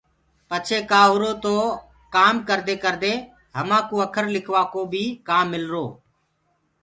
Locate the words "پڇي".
0.49-0.79